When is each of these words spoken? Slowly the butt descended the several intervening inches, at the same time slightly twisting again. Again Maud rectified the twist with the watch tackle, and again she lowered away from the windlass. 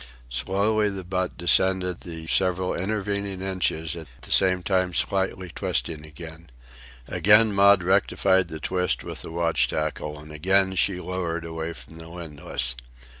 Slowly 0.31 0.89
the 0.89 1.03
butt 1.03 1.37
descended 1.37 1.99
the 1.99 2.25
several 2.25 2.73
intervening 2.73 3.39
inches, 3.43 3.95
at 3.95 4.07
the 4.23 4.31
same 4.31 4.63
time 4.63 4.95
slightly 4.95 5.49
twisting 5.53 6.07
again. 6.07 6.49
Again 7.07 7.53
Maud 7.53 7.83
rectified 7.83 8.47
the 8.47 8.59
twist 8.59 9.03
with 9.03 9.21
the 9.21 9.29
watch 9.31 9.67
tackle, 9.67 10.17
and 10.17 10.31
again 10.31 10.73
she 10.73 10.99
lowered 10.99 11.45
away 11.45 11.73
from 11.73 11.99
the 11.99 12.09
windlass. 12.09 12.73